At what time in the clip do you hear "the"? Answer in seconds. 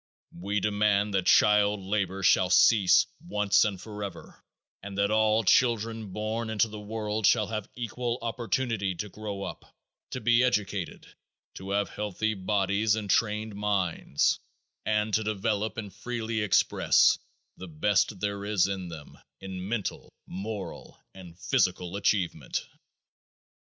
6.67-6.79, 17.57-17.67